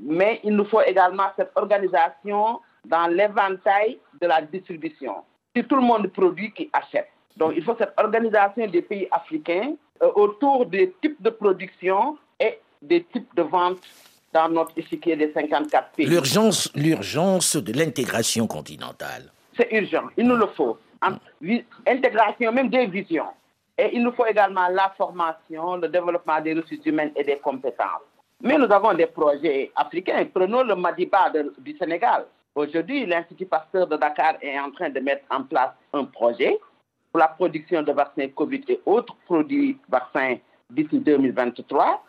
[0.00, 5.16] Mais il nous faut également cette organisation dans l'éventail de la distribution.
[5.54, 7.08] Si tout le monde produit, qui achète.
[7.36, 12.58] Donc il faut cette organisation des pays africains euh, autour des types de production et
[12.82, 13.78] des types de ventes
[14.32, 16.06] dans notre échiquier des 54 pays.
[16.06, 19.30] L'urgence, l'urgence de l'intégration continentale.
[19.56, 20.76] C'est urgent, il nous le faut.
[21.86, 23.26] Intégration même des visions.
[23.76, 28.02] Et il nous faut également la formation, le développement des ressources humaines et des compétences.
[28.40, 30.24] Mais nous avons des projets africains.
[30.32, 32.26] Prenons le Madiba du Sénégal.
[32.54, 36.58] Aujourd'hui, l'Institut Pasteur de Dakar est en train de mettre en place un projet
[37.10, 40.36] pour la production de vaccins Covid et autres produits vaccins
[40.70, 42.04] d'ici 2023.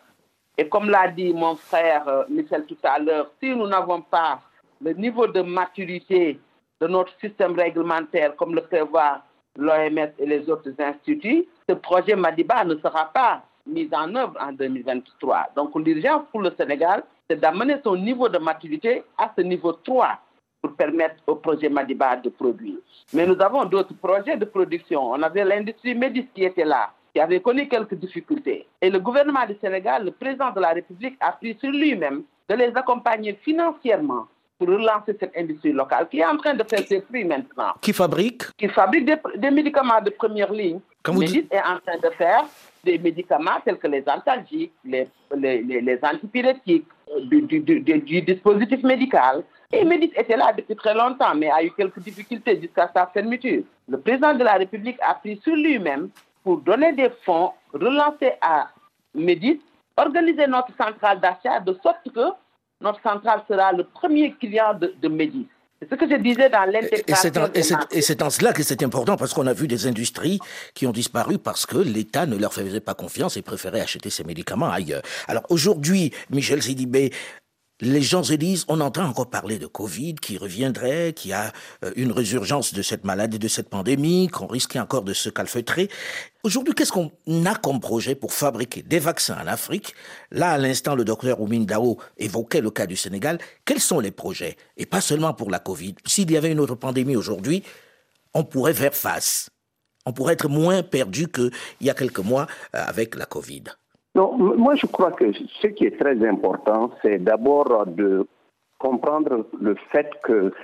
[0.58, 4.40] Et comme l'a dit mon frère euh, Michel tout à l'heure, si nous n'avons pas
[4.80, 6.38] le niveau de maturité
[6.80, 9.22] de notre système réglementaire comme le prévoit
[9.56, 14.52] l'OMS et les autres instituts, ce projet Madiba ne sera pas mis en œuvre en
[14.52, 15.48] 2023.
[15.56, 20.18] Donc l'urgence pour le Sénégal, c'est d'amener son niveau de maturité à ce niveau 3
[20.62, 22.76] pour permettre au projet Madiba de produire.
[23.12, 25.10] Mais nous avons d'autres projets de production.
[25.10, 28.66] On avait l'industrie Médis qui était là qui avait connu quelques difficultés.
[28.82, 32.54] Et le gouvernement du Sénégal, le président de la République, a pris sur lui-même de
[32.54, 34.26] les accompagner financièrement
[34.58, 37.72] pour relancer cette industrie locale qui est en train de faire ses fruits maintenant.
[37.80, 40.80] Qui fabrique Qui fabrique des, médicaments de première ligne.
[41.02, 42.44] Comme Médis est en train de faire
[42.82, 48.82] des médicaments tels que les antalgiques, les, les, les, antipyrétiques, euh, du, du, du, dispositif
[48.82, 49.44] médical.
[49.72, 53.62] Et Médis était là depuis très longtemps, mais a eu quelques difficultés jusqu'à sa fermeture.
[53.88, 56.08] Le président de la République a pris sur lui-même
[56.42, 58.68] pour donner des fonds, relancer à
[59.14, 59.60] Médis,
[59.96, 62.20] organiser notre centrale d'achat de sorte que
[62.80, 65.46] notre centrale sera le premier client de, de Médis.
[65.80, 67.50] C'est ce que je disais dans l'intégration.
[67.92, 70.38] Et c'est en, cela que c'est important, parce qu'on a vu des industries
[70.72, 74.24] qui ont disparu parce que l'État ne leur faisait pas confiance et préférait acheter ces
[74.24, 75.02] médicaments ailleurs.
[75.28, 77.12] Alors aujourd'hui, Michel Sidibé,
[77.80, 81.52] les gens se disent, on entend encore parler de Covid qui reviendrait, qui a
[81.84, 85.90] euh, une résurgence de cette maladie, de cette pandémie, qu'on risquait encore de se calfeutrer.
[86.42, 87.12] Aujourd'hui, qu'est-ce qu'on
[87.44, 89.94] a comme projet pour fabriquer des vaccins en Afrique?
[90.30, 93.38] Là, à l'instant, le docteur Oumin Dao évoquait le cas du Sénégal.
[93.64, 94.56] Quels sont les projets?
[94.76, 95.96] Et pas seulement pour la Covid.
[96.06, 97.62] S'il y avait une autre pandémie aujourd'hui,
[98.32, 99.50] on pourrait faire face.
[100.06, 103.64] On pourrait être moins perdu qu'il y a quelques mois euh, avec la Covid.
[104.16, 108.26] Non, moi je crois que ce qui est très important, c'est d'abord de
[108.78, 110.54] comprendre le fait que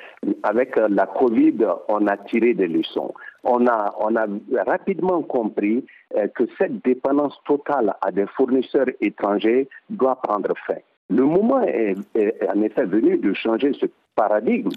[0.42, 3.12] avec la Covid, on a tiré des leçons.
[3.44, 4.26] On a, on a
[4.64, 5.84] rapidement compris
[6.16, 10.80] euh, que cette dépendance totale à des fournisseurs étrangers doit prendre fin.
[11.10, 11.94] Le moment est
[12.48, 13.84] en effet venu de changer ce
[14.16, 14.70] paradigme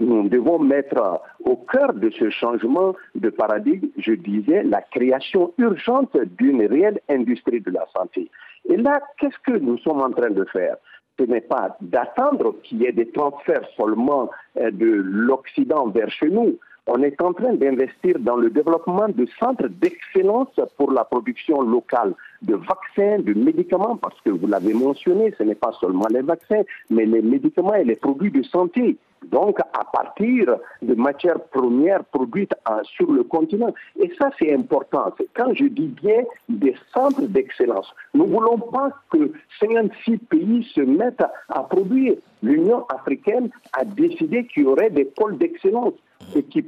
[0.00, 6.16] nous devons mettre au cœur de ce changement de paradigme, je disais, la création urgente
[6.38, 8.30] d'une réelle industrie de la santé.
[8.68, 10.76] Et là, qu'est-ce que nous sommes en train de faire?
[11.18, 16.28] Ce n'est pas d'attendre qu'il y ait des transferts seulement euh, de l'Occident vers chez
[16.28, 16.58] nous.
[16.86, 22.14] on est en train d'investir dans le développement de centres d'excellence pour la production locale
[22.42, 26.62] de vaccins, de médicaments, parce que vous l'avez mentionné, ce n'est pas seulement les vaccins,
[26.90, 28.98] mais les médicaments et les produits de santé.
[29.30, 33.72] Donc, à partir de matières premières produites sur le continent.
[34.00, 35.12] Et ça, c'est important.
[35.34, 40.80] Quand je dis bien des centres d'excellence, nous ne voulons pas que 56 pays se
[40.80, 42.14] mettent à produire.
[42.42, 45.94] L'Union africaine a décidé qu'il y aurait des pôles d'excellence
[46.34, 46.62] et qui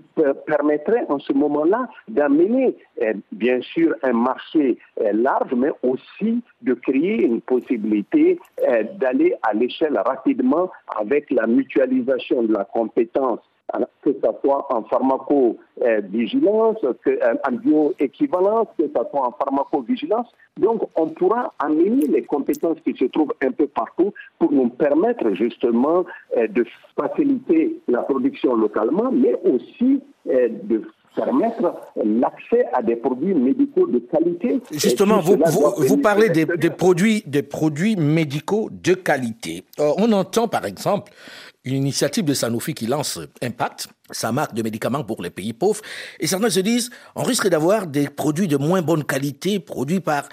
[0.47, 6.75] permettrait en ce moment-là d'amener, euh, bien sûr, un marché euh, large, mais aussi de
[6.75, 8.39] créer une possibilité
[8.69, 13.41] euh, d'aller à l'échelle rapidement avec la mutualisation de la compétence
[14.03, 20.29] que ce soit en pharmacovigilance, en bioéquivalence, que ce soit en pharmacovigilance.
[20.59, 25.33] Donc, on pourra amener les compétences qui se trouvent un peu partout pour nous permettre
[25.35, 26.05] justement
[26.37, 26.65] de
[26.99, 30.83] faciliter la production localement, mais aussi de
[31.17, 31.75] permettre
[32.05, 34.61] l'accès à des produits médicaux de qualité.
[34.71, 35.37] Justement, vous,
[35.79, 39.65] vous, parlez des, des, produits, des produits médicaux de qualité.
[39.79, 41.11] on entend par exemple
[41.67, 45.83] une initiative de Sanofi qui lance Impact, sa marque de médicaments pour les pays pauvres,
[46.21, 50.29] et certains se disent on risque d'avoir des produits de moins bonne qualité produits par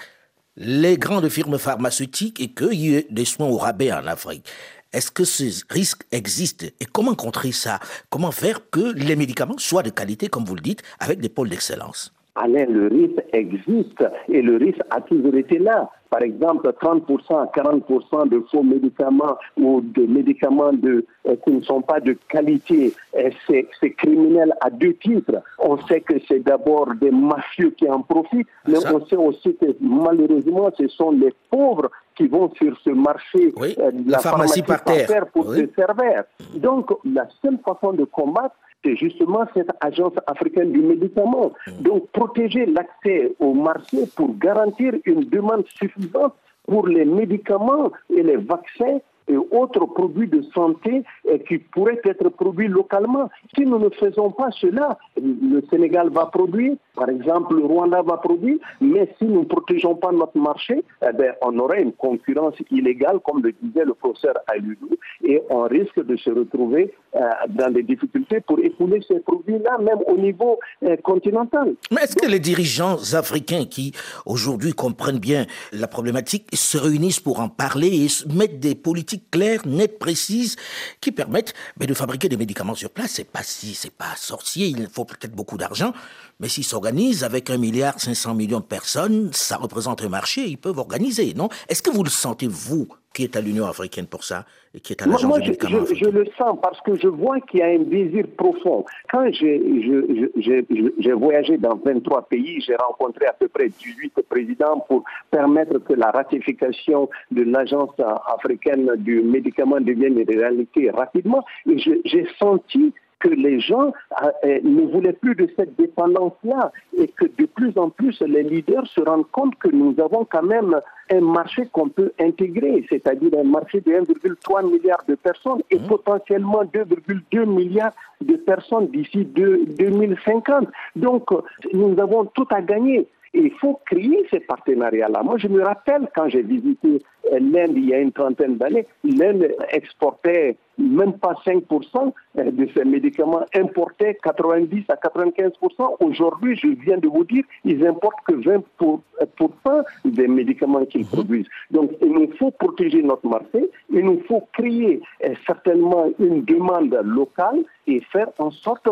[0.56, 4.46] les grandes firmes pharmaceutiques et qu'il y ait des soins au rabais en Afrique.
[4.92, 7.80] Est-ce que ce risque existe et comment contrer ça?
[8.10, 11.48] Comment faire que les médicaments soient de qualité, comme vous le dites, avec des pôles
[11.48, 12.12] d'excellence?
[12.36, 15.90] Alain, le risque existe et le risque a toujours été là.
[16.10, 21.62] Par exemple, 30% à 40% de faux médicaments ou de médicaments de, euh, qui ne
[21.62, 25.42] sont pas de qualité, euh, c'est criminel à deux titres.
[25.58, 29.66] On sait que c'est d'abord des mafieux qui en profitent, mais on sait aussi que
[29.80, 34.84] malheureusement, ce sont les pauvres qui vont sur ce marché euh, de la, pharmacie, par
[34.84, 36.24] terre, pour se servir.
[36.54, 41.52] Donc, la seule façon de combattre, c'est justement cette agence africaine du médicament.
[41.80, 46.34] Donc, protéger l'accès au marché pour garantir une demande suffisante
[46.66, 51.02] pour les médicaments et les vaccins et autres produits de santé
[51.48, 53.30] qui pourraient être produits localement.
[53.54, 58.16] Si nous ne faisons pas cela, le Sénégal va produire, par exemple le Rwanda va
[58.18, 62.54] produire, mais si nous ne protégeons pas notre marché, eh bien, on aurait une concurrence
[62.70, 64.90] illégale, comme le disait le professeur Aludou,
[65.22, 69.98] et on risque de se retrouver euh, dans des difficultés pour écouler ces produits-là, même
[70.06, 71.74] au niveau euh, continental.
[71.90, 73.92] Mais est-ce que les dirigeants africains qui
[74.26, 79.60] aujourd'hui comprennent bien la problématique se réunissent pour en parler et mettre des politiques claires,
[79.66, 80.56] nettes, précises,
[81.00, 83.12] qui permettent mais, de fabriquer des médicaments sur place?
[83.12, 85.92] C'est pas si, c'est pas sorcier, il faut peut-être beaucoup d'argent,
[86.40, 90.58] mais s'ils s'organisent avec un milliard 500 millions de personnes, ça représente un marché, ils
[90.58, 91.48] peuvent organiser, non?
[91.68, 94.44] Est-ce que vous le sentez, vous, qui est à l'Union africaine pour ça
[94.74, 97.40] et qui est à l'agence Moi, je, je, je, le sens parce que je vois
[97.40, 98.84] qu'il y a un désir profond.
[99.10, 105.78] Quand j'ai voyagé dans 23 pays, j'ai rencontré à peu près 18 présidents pour permettre
[105.78, 107.94] que la ratification de l'agence
[108.36, 111.44] africaine du médicament devienne une réalité rapidement.
[111.70, 112.92] Et j'ai senti
[113.24, 117.72] que les gens euh, euh, ne voulaient plus de cette dépendance-là et que de plus
[117.78, 120.78] en plus les leaders se rendent compte que nous avons quand même
[121.10, 125.86] un marché qu'on peut intégrer, c'est-à-dire un marché de 1,3 milliard de personnes et mmh.
[125.86, 130.68] potentiellement 2,2 milliards de personnes d'ici 2050.
[130.96, 131.24] Donc,
[131.72, 133.06] nous avons tout à gagner.
[133.32, 135.22] il faut créer ces partenariats-là.
[135.22, 139.48] Moi, je me rappelle quand j'ai visité l'Inde il y a une trentaine d'années, l'Inde
[139.70, 145.52] exportait même pas 5% euh, de ces médicaments importés, 90 à 95%.
[146.00, 151.08] Aujourd'hui, je viens de vous dire, ils importent que 20% des médicaments qu'ils mhm.
[151.08, 151.48] produisent.
[151.70, 156.98] Donc, il nous faut protéger notre marché, il nous faut créer euh, certainement une demande
[157.04, 158.88] locale et faire en sorte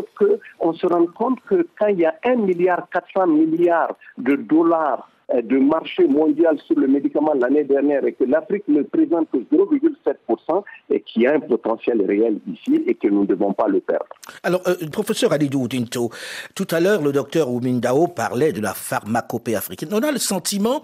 [0.61, 5.09] qu'on se rende compte que quand il y a 1 milliard 400 milliards de dollars
[5.09, 9.39] euh, de marché mondial sur le médicament l'année dernière et que l'Afrique ne présente que
[9.39, 13.81] 0,7% et qui a un potentiel réel ici et que nous ne devons pas le
[13.81, 14.07] perdre.
[14.43, 16.11] Alors, euh, professeur Alidou Dinto,
[16.55, 19.91] tout à l'heure, le docteur Oumindao parlait de la pharmacopée africaine.
[19.93, 20.83] On a le sentiment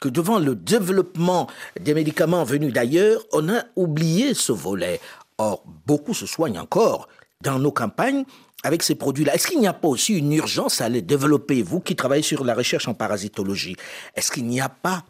[0.00, 1.46] que devant le développement
[1.80, 5.00] des médicaments venus d'ailleurs, on a oublié ce volet.
[5.38, 7.08] Or, beaucoup se soignent encore
[7.42, 8.24] dans nos campagnes
[8.64, 9.34] avec ces produits-là.
[9.34, 12.44] Est-ce qu'il n'y a pas aussi une urgence à les développer, vous qui travaillez sur
[12.44, 13.76] la recherche en parasitologie?
[14.14, 15.02] Est-ce qu'il n'y a pas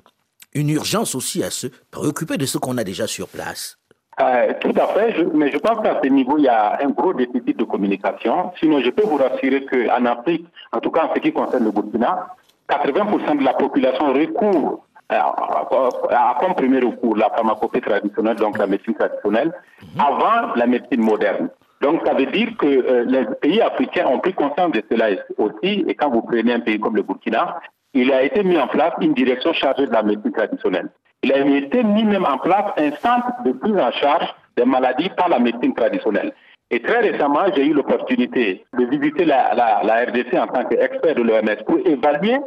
[0.55, 3.79] une urgence aussi à se préoccuper de ce qu'on a déjà sur place?
[4.19, 7.13] Euh, tout à fait, mais je pense qu'à ce niveau, il y a un gros
[7.13, 8.53] déficit de communication.
[8.59, 11.71] Sinon, je peux vous rassurer qu'en Afrique, en tout cas en ce qui concerne le
[11.71, 12.29] Burkina,
[12.69, 18.67] 80% de la population recourt euh, à, comme premier recours la pharmacopée traditionnelle, donc la
[18.67, 19.53] médecine traditionnelle,
[19.83, 20.01] mhm.
[20.01, 21.51] avant la médecine moderne.
[21.81, 25.09] Donc, ça veut dire que euh, les pays africains ont pris conscience de cela
[25.39, 25.85] aussi.
[25.87, 27.61] Et quand vous prenez un pays comme le Burkina,
[27.93, 30.89] il a été mis en place une direction chargée de la médecine traditionnelle.
[31.23, 35.11] Il a été mis même en place un centre de prise en charge des maladies
[35.17, 36.33] par la médecine traditionnelle.
[36.71, 41.23] Et très récemment, j'ai eu l'opportunité de visiter la, la, RDC en tant qu'expert de
[41.23, 42.39] l'OMS pour évaluer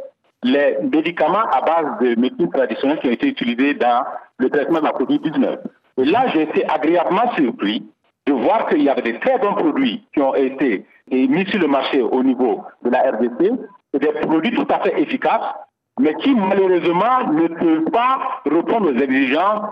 [0.42, 4.04] les médicaments à base de médecine traditionnelle qui ont été utilisés dans
[4.38, 5.58] le traitement de la COVID-19.
[5.98, 7.82] Et là, j'ai été agréablement surpris
[8.30, 11.66] de voir qu'il y avait des très bons produits qui ont été mis sur le
[11.66, 13.38] marché au niveau de la RDC,
[13.98, 15.50] des produits tout à fait efficaces,
[15.98, 19.62] mais qui malheureusement ne peuvent pas répondre aux exigences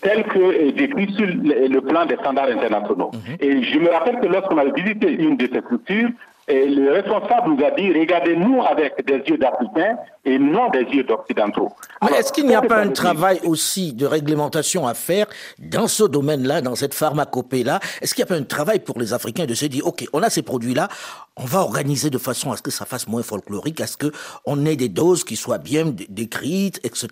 [0.00, 3.10] telles que décrites sur le plan des standards internationaux.
[3.12, 3.36] Mhm.
[3.40, 6.10] Et je me rappelle que lorsqu'on a visité une de ces structures,
[6.50, 11.04] et le responsable nous a dit, regardez-nous avec des yeux d'Africains et non des yeux
[11.04, 11.70] d'Occidentaux.
[12.02, 15.26] Mais est-ce qu'il n'y a pas un travail aussi de réglementation à faire
[15.58, 17.78] dans ce domaine-là, dans cette pharmacopée-là?
[18.02, 20.22] Est-ce qu'il n'y a pas un travail pour les Africains de se dire, OK, on
[20.22, 20.88] a ces produits-là,
[21.36, 24.66] on va organiser de façon à ce que ça fasse moins folklorique, à ce qu'on
[24.66, 27.08] ait des doses qui soient bien décrites, etc.,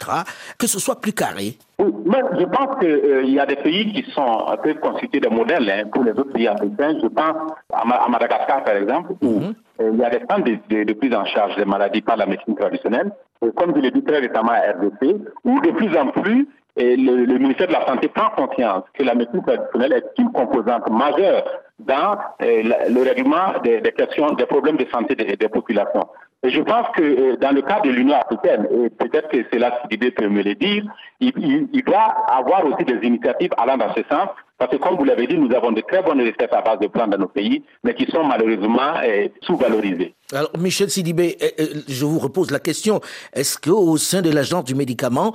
[0.59, 1.57] que ce soit plus carré?
[1.79, 5.29] Mais je pense qu'il euh, y a des pays qui sont un peu constitués de
[5.29, 6.99] modèles hein, pour les autres pays africains.
[7.01, 9.55] Je pense à, Madagascar, par exemple, où mhm.
[9.81, 12.57] euh, il y a des centres de, prise en charge des maladies par la médecine
[12.57, 13.12] traditionnelle,
[13.55, 17.68] comme je l'ai dit très récemment à RDC, où de plus en plus le, ministère
[17.68, 21.45] de la Santé prend conscience que la médecine traditionnelle est une composante majeure
[21.79, 26.09] dans euh, le règlement des, questions, des problèmes de santé des populations.
[26.45, 29.80] Je pense que euh, dans le cas de l'Union africaine, et peut-être que c'est là
[29.91, 30.84] l'idée peut me le dire,
[31.18, 31.32] il,
[31.72, 35.26] il, doit avoir aussi des initiatives allant dans ce sens, parce que comme vous l'avez
[35.26, 37.93] dit, nous avons de très bonnes recettes à base de plantes dans nos pays, mais
[37.95, 40.14] qui sont malheureusement euh, sous-valorisées.
[40.32, 43.01] Alors, Michel Sidibé, euh, je vous repose la question.
[43.32, 45.32] Est-ce qu'au sein de l'agence du médicament,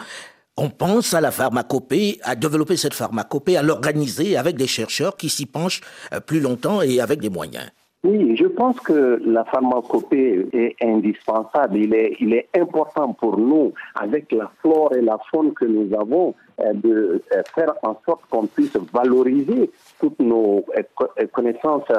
[0.56, 5.28] on pense à la pharmacopée, à développer cette pharmacopée, à l'organiser avec des chercheurs qui
[5.28, 5.82] s'y penchent
[6.28, 7.70] plus longtemps et avec des moyens?
[8.06, 11.78] Oui, je pense que la pharmacopée est indispensable.
[11.78, 15.94] Il est, il est important pour nous, avec la flore et la faune que nous
[15.98, 21.90] avons, euh, de euh, faire en sorte qu'on puisse valoriser toutes nos euh, connaissances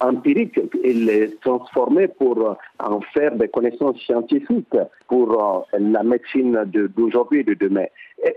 [0.00, 4.76] empiriques et les transformer pour en faire des connaissances scientifiques
[5.08, 6.64] pour la médecine
[6.96, 7.86] d'aujourd'hui et de demain.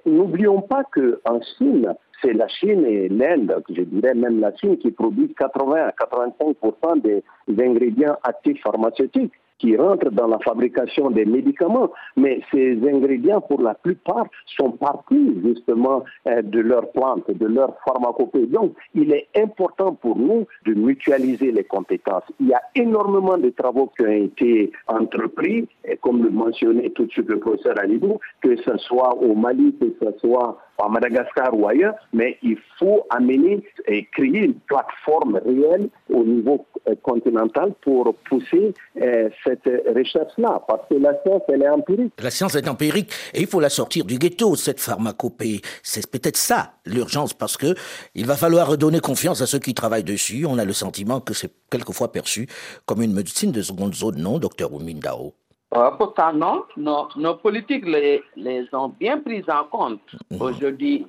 [0.05, 4.91] N'oublions pas qu'en Chine, c'est la Chine et l'Inde, je dirais même la Chine, qui
[4.91, 6.55] produisent 80 à 85
[7.03, 7.23] des
[7.61, 13.73] ingrédients actifs pharmaceutiques qui rentrent dans la fabrication des médicaments, mais ces ingrédients, pour la
[13.73, 14.25] plupart,
[14.57, 18.47] sont partis justement euh, de leurs plantes, de leur pharmacopée.
[18.47, 22.23] Donc, il est important pour nous de mutualiser les compétences.
[22.39, 25.67] Il y a énormément de travaux qui ont été entrepris,
[26.01, 29.87] comme le mentionnait tout de suite le professeur Alibou, que ce soit au Mali, que
[30.01, 35.89] ce soit à Madagascar ou ailleurs, mais il faut amener et créer une plateforme réelle
[36.09, 41.69] au niveau euh, continental pour pousser euh, cette recherche-là, parce que la science, elle est
[41.69, 42.13] empirique.
[42.21, 45.61] La science est empirique et il faut la sortir du ghetto, cette pharmacopée.
[45.83, 47.75] C'est peut-être ça l'urgence, parce que
[48.13, 50.45] il va falloir redonner confiance à ceux qui travaillent dessus.
[50.45, 52.47] On a le sentiment que c'est quelquefois perçu
[52.85, 55.33] comme une médecine de seconde zone, non, docteur Oumindao
[55.75, 60.01] euh, pourtant, non, nos, politiques les, les, ont bien prises en compte.
[60.31, 60.41] Mhm.
[60.41, 61.07] Aujourd'hui,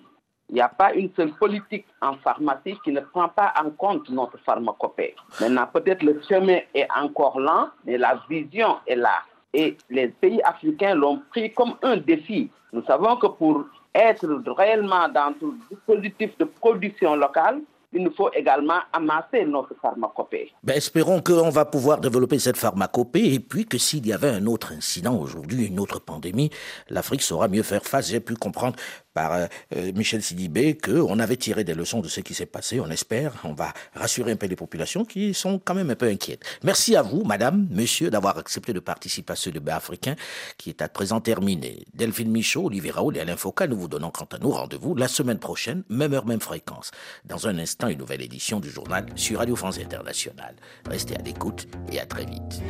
[0.49, 4.09] il n'y a pas une seule politique en pharmacie qui ne prend pas en compte
[4.11, 5.15] notre pharmacopée.
[5.41, 9.23] Maintenant, peut-être le chemin est encore lent, mais la vision est là.
[9.53, 12.51] Et les pays africains l'ont pris comme un défi.
[12.73, 13.65] Nous savons que pour
[13.95, 17.61] être réellement dans tout dispositif de production locale,
[17.97, 20.53] il nous faut également amasser notre pharmacopée.
[20.63, 24.47] Ben, espérons qu'on va pouvoir développer cette pharmacopée et puis que s'il y avait un
[24.47, 26.51] autre incident aujourd'hui, une autre pandémie,
[26.91, 28.11] l'Afrique saura mieux faire face.
[28.11, 28.77] J'ai pu comprendre
[29.17, 32.81] par euh, euh, Michel Sidibé qu'on avait tiré des leçons de ce qui s'est passé,
[32.81, 33.33] on espère.
[33.45, 36.43] On va rassurer un peu les populations qui sont quand même un peu inquiètes.
[36.63, 40.17] Merci à vous, madame, monsieur, d'avoir accepté de participer à ce débat africain
[40.59, 41.87] qui est à présent terminé.
[41.95, 45.09] Delphine Michaud, Olivier Raoul et Alain Foucault, nous vous donnons quant à nous rendez-vous la
[45.09, 46.91] semaine prochaine, même heure, même fréquence.
[47.25, 50.57] Dans un instant, une nouvelle édition du journal sur Radio France Internationale.
[50.87, 52.61] Restez à l'écoute et à très vite.